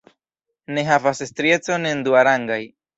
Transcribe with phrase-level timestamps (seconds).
[0.77, 2.63] Ne havas striecon en duarangaj.